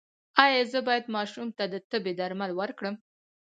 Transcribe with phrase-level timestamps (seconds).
[0.43, 2.95] ایا زه باید ماشوم ته د تبې درمل ورکړم؟